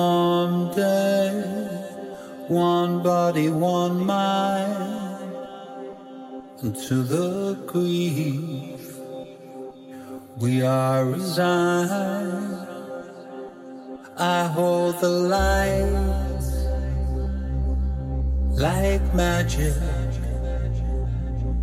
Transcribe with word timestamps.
someday. 0.00 1.28
One 2.48 3.02
body, 3.02 3.48
one 3.48 3.96
mind, 4.06 5.34
to 6.86 6.96
the 7.14 7.56
grief 7.72 8.84
we 10.42 10.52
are 10.62 11.04
resigned. 11.04 12.66
I 14.16 14.40
hold 14.56 14.94
the 15.00 15.14
light 15.36 16.46
like 18.66 19.04
magic, 19.14 19.78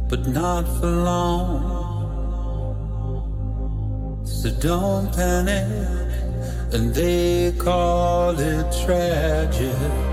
but 0.10 0.22
not 0.40 0.66
for 0.78 0.94
long. 1.10 1.58
So 4.26 4.48
don't 4.68 5.08
panic 5.16 6.07
and 6.74 6.94
they 6.94 7.54
call 7.58 8.38
it 8.38 8.66
tragic. 8.86 10.07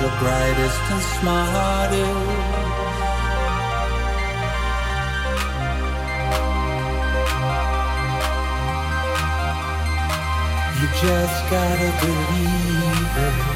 Your 0.00 0.10
brightest 0.18 0.80
and 0.90 1.02
smartest. 1.02 2.06
You 10.78 10.88
just 11.00 11.50
gotta 11.50 11.90
believe 12.04 13.16
it. 13.16 13.55